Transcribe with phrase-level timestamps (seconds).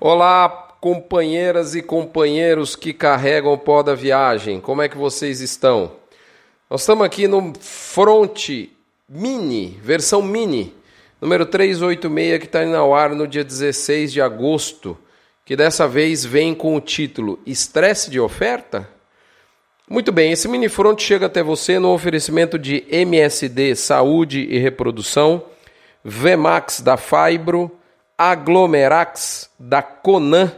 [0.00, 0.48] Olá,
[0.80, 4.60] companheiras e companheiros que carregam o pó da viagem.
[4.60, 5.90] Como é que vocês estão?
[6.70, 8.48] Nós estamos aqui no Front
[9.08, 10.72] Mini, versão Mini,
[11.20, 14.96] número 386, que está indo ao ar no dia 16 de agosto,
[15.44, 18.88] que dessa vez vem com o título Estresse de Oferta?
[19.90, 25.42] Muito bem, esse Mini Front chega até você no oferecimento de MSD Saúde e Reprodução,
[26.04, 27.77] VMAX da Fibro,
[28.18, 30.52] Aglomerax da Conan,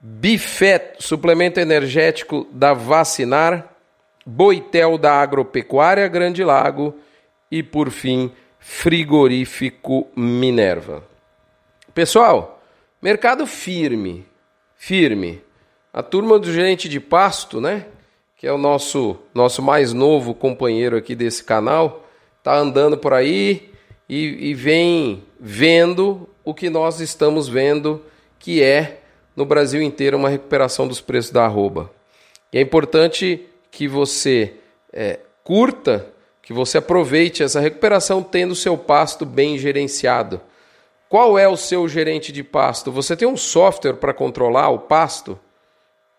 [0.00, 3.70] Bifet, suplemento energético da Vacinar,
[4.26, 6.98] Boitel da Agropecuária Grande Lago
[7.48, 11.04] e, por fim, Frigorífico Minerva.
[11.94, 12.60] Pessoal,
[13.00, 14.26] mercado firme,
[14.76, 15.40] firme.
[15.92, 17.86] A turma do gerente de pasto, né?
[18.36, 22.04] Que é o nosso, nosso mais novo companheiro aqui desse canal,
[22.42, 23.70] tá andando por aí
[24.08, 28.04] e, e vem vendo o que nós estamos vendo,
[28.38, 29.00] que é
[29.34, 31.90] no Brasil inteiro uma recuperação dos preços da arroba.
[32.52, 34.54] E é importante que você
[34.92, 36.06] é, curta,
[36.42, 40.40] que você aproveite essa recuperação tendo seu pasto bem gerenciado.
[41.08, 42.92] Qual é o seu gerente de pasto?
[42.92, 45.38] Você tem um software para controlar o pasto?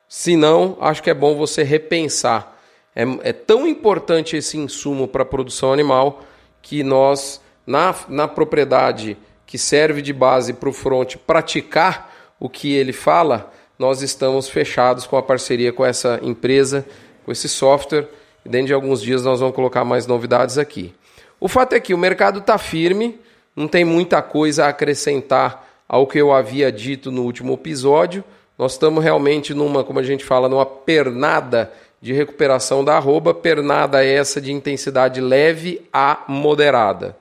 [0.07, 2.57] Se não, acho que é bom você repensar.
[2.95, 6.21] É, é tão importante esse insumo para a produção animal
[6.61, 12.73] que nós, na, na propriedade que serve de base para o front praticar o que
[12.73, 16.85] ele fala, nós estamos fechados com a parceria com essa empresa,
[17.23, 18.07] com esse software.
[18.45, 20.93] E dentro de alguns dias nós vamos colocar mais novidades aqui.
[21.39, 23.19] O fato é que o mercado está firme,
[23.55, 28.23] não tem muita coisa a acrescentar ao que eu havia dito no último episódio.
[28.57, 31.71] Nós estamos realmente numa, como a gente fala, numa pernada
[32.01, 37.17] de recuperação da arroba, pernada essa de intensidade leve a moderada.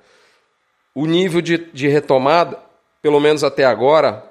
[0.95, 2.59] O nível de, de retomada,
[3.03, 4.25] pelo menos até agora,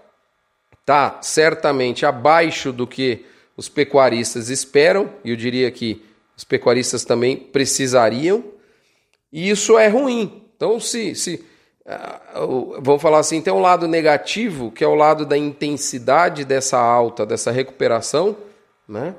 [0.80, 3.26] está certamente abaixo do que
[3.56, 6.04] os pecuaristas esperam, e eu diria que
[6.36, 8.44] os pecuaristas também precisariam,
[9.32, 10.44] e isso é ruim.
[10.56, 11.44] Então, se, se
[11.86, 16.80] uh, vamos falar assim, tem um lado negativo, que é o lado da intensidade dessa
[16.80, 18.38] alta, dessa recuperação,
[18.88, 19.16] né?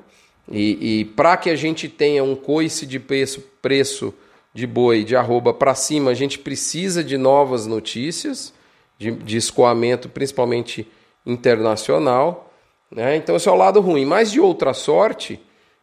[0.51, 4.13] E, e para que a gente tenha um coice de preço, preço
[4.55, 8.53] de boi de arroba para cima, a gente precisa de novas notícias,
[8.97, 10.87] de, de escoamento, principalmente
[11.25, 12.49] internacional.
[12.89, 13.17] Né?
[13.17, 14.05] Então, esse é o lado ruim.
[14.05, 15.41] Mas, de outra sorte,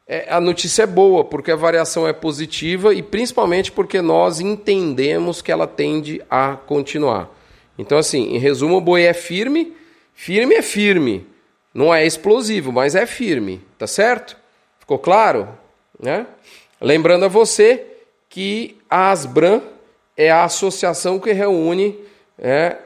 [0.08, 5.42] é, a notícia é boa, porque a variação é positiva e principalmente porque nós entendemos
[5.42, 7.30] que ela tende a continuar.
[7.76, 9.76] Então, assim, em resumo, o boi é firme,
[10.14, 11.26] firme é firme.
[11.74, 14.34] Não é explosivo, mas é firme, tá certo?
[14.78, 15.46] Ficou claro?
[16.00, 16.26] Né?
[16.80, 17.91] Lembrando a você
[18.32, 19.60] que a Asbran
[20.16, 21.98] é a associação que reúne
[22.38, 22.78] é,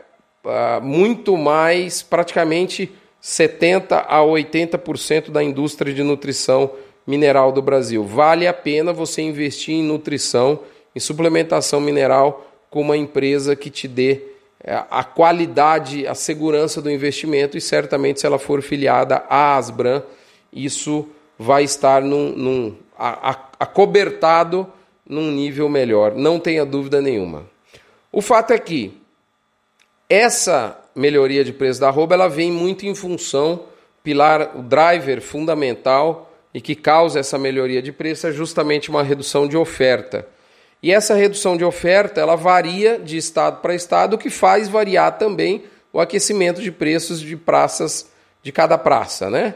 [0.82, 2.92] muito mais, praticamente
[3.22, 6.72] 70% a 80% da indústria de nutrição
[7.06, 8.04] mineral do Brasil.
[8.04, 10.58] Vale a pena você investir em nutrição,
[10.96, 14.22] em suplementação mineral com uma empresa que te dê
[14.64, 20.02] é, a qualidade, a segurança do investimento e certamente se ela for filiada à Asbran,
[20.52, 21.06] isso
[21.38, 22.76] vai estar num, num
[23.60, 24.66] acobertado
[25.08, 27.44] num nível melhor, não tenha dúvida nenhuma.
[28.10, 29.00] O fato é que
[30.08, 33.64] essa melhoria de preço da arroba ela vem muito em função
[34.02, 39.46] pilar, o driver fundamental e que causa essa melhoria de preço é justamente uma redução
[39.46, 40.26] de oferta.
[40.82, 45.18] E essa redução de oferta ela varia de estado para estado, o que faz variar
[45.18, 48.08] também o aquecimento de preços de praças
[48.42, 49.54] de cada praça, né?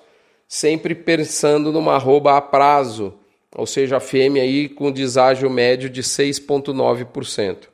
[0.49, 3.13] sempre pensando numa arroba a prazo,
[3.55, 7.69] ou seja, a fêmea aí com deságio médio de 6,9%.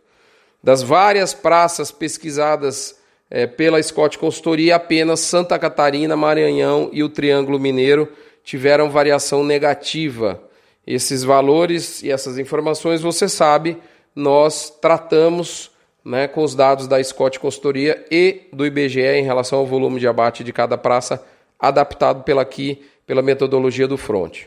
[0.62, 2.97] Das várias praças pesquisadas
[3.30, 8.08] é, pela Scott Consultoria, apenas Santa Catarina, Maranhão e o Triângulo Mineiro
[8.42, 10.42] tiveram variação negativa.
[10.86, 13.76] Esses valores e essas informações, você sabe,
[14.14, 15.70] nós tratamos
[16.02, 20.08] né, com os dados da Scott Consultoria e do IBGE em relação ao volume de
[20.08, 21.22] abate de cada praça,
[21.58, 24.44] adaptado pela aqui, pela metodologia do front.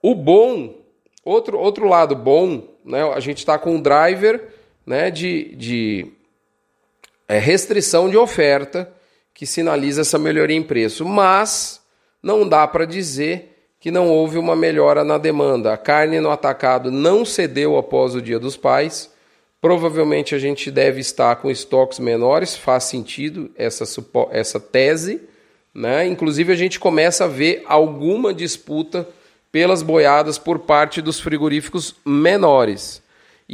[0.00, 0.76] O bom,
[1.24, 4.48] outro, outro lado bom, né, a gente está com um driver
[4.86, 6.12] né, de, de
[7.38, 8.92] restrição de oferta
[9.34, 11.80] que sinaliza essa melhoria em preço, mas
[12.22, 15.72] não dá para dizer que não houve uma melhora na demanda.
[15.72, 19.12] A carne no atacado não cedeu após o Dia dos Pais,
[19.62, 23.84] Provavelmente a gente deve estar com estoques menores, faz sentido essa,
[24.32, 25.22] essa tese.
[25.72, 26.04] Né?
[26.08, 29.08] Inclusive, a gente começa a ver alguma disputa
[29.52, 33.01] pelas boiadas por parte dos frigoríficos menores.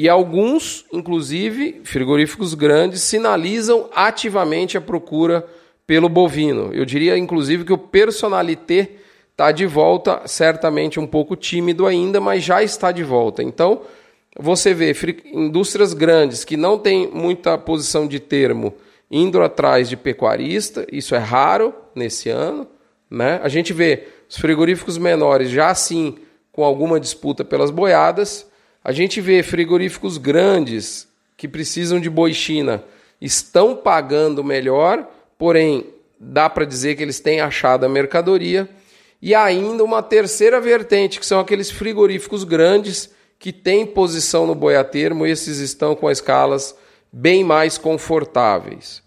[0.00, 5.44] E alguns, inclusive frigoríficos grandes, sinalizam ativamente a procura
[5.88, 6.70] pelo bovino.
[6.72, 8.92] Eu diria, inclusive, que o personalité
[9.32, 13.42] está de volta, certamente um pouco tímido ainda, mas já está de volta.
[13.42, 13.80] Então,
[14.38, 14.94] você vê
[15.32, 18.74] indústrias grandes que não têm muita posição de termo
[19.10, 22.68] indo atrás de pecuarista, isso é raro nesse ano.
[23.10, 23.40] Né?
[23.42, 26.18] A gente vê os frigoríficos menores já assim
[26.52, 28.46] com alguma disputa pelas boiadas.
[28.88, 31.06] A gente vê frigoríficos grandes
[31.36, 32.82] que precisam de boi China
[33.20, 35.06] estão pagando melhor,
[35.36, 35.84] porém
[36.18, 38.66] dá para dizer que eles têm achado a mercadoria.
[39.20, 45.26] E ainda uma terceira vertente, que são aqueles frigoríficos grandes que têm posição no boiatermo,
[45.26, 46.74] esses estão com escalas
[47.12, 49.02] bem mais confortáveis.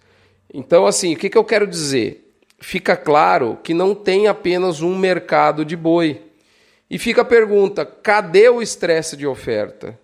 [0.53, 2.31] Então, assim, o que, que eu quero dizer?
[2.59, 6.21] Fica claro que não tem apenas um mercado de boi.
[6.91, 9.97] E fica a pergunta: cadê o estresse de oferta?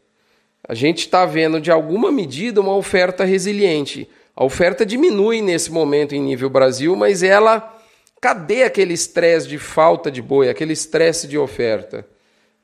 [0.66, 4.10] A gente está vendo, de alguma medida, uma oferta resiliente.
[4.34, 7.76] A oferta diminui nesse momento em nível Brasil, mas ela.
[8.20, 12.08] Cadê aquele estresse de falta de boi, aquele estresse de oferta?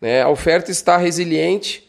[0.02, 0.24] Né?
[0.24, 1.88] A oferta está resiliente.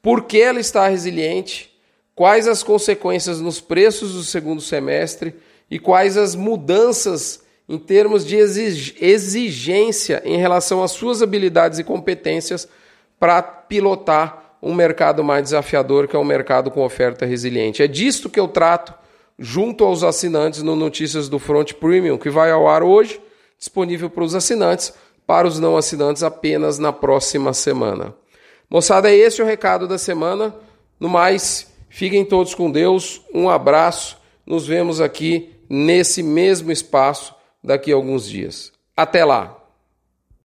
[0.00, 1.74] Por que ela está resiliente?
[2.14, 5.34] Quais as consequências nos preços do segundo semestre
[5.68, 12.68] e quais as mudanças em termos de exigência em relação às suas habilidades e competências
[13.16, 17.80] para pilotar um mercado mais desafiador, que é um mercado com oferta resiliente.
[17.80, 18.92] É disto que eu trato
[19.38, 23.20] junto aos assinantes no Notícias do Front Premium, que vai ao ar hoje,
[23.56, 24.92] disponível para os assinantes
[25.24, 28.12] para os não assinantes apenas na próxima semana.
[28.68, 30.52] Moçada, é esse o recado da semana.
[30.98, 33.22] No mais, fiquem todos com Deus.
[33.32, 34.18] Um abraço.
[34.44, 38.72] Nos vemos aqui nesse mesmo espaço daqui a alguns dias.
[38.96, 39.59] Até lá!